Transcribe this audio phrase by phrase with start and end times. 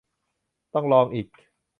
[0.73, 1.27] ต้องลองอีก